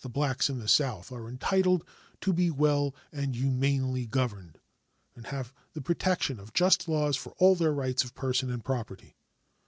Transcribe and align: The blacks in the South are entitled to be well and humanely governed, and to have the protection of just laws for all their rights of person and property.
The 0.00 0.08
blacks 0.08 0.50
in 0.50 0.58
the 0.58 0.66
South 0.66 1.12
are 1.12 1.28
entitled 1.28 1.86
to 2.22 2.32
be 2.32 2.50
well 2.50 2.92
and 3.12 3.36
humanely 3.36 4.04
governed, 4.04 4.58
and 5.14 5.26
to 5.26 5.30
have 5.30 5.54
the 5.74 5.80
protection 5.80 6.40
of 6.40 6.52
just 6.52 6.88
laws 6.88 7.16
for 7.16 7.34
all 7.38 7.54
their 7.54 7.72
rights 7.72 8.02
of 8.02 8.16
person 8.16 8.50
and 8.50 8.64
property. 8.64 9.14